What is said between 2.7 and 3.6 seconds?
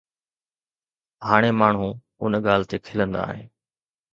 کلندا آهن.